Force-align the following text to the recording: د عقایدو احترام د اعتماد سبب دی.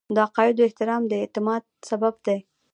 د 0.15 0.17
عقایدو 0.27 0.65
احترام 0.67 1.01
د 1.07 1.13
اعتماد 1.21 1.63
سبب 1.89 2.13
دی. 2.25 2.39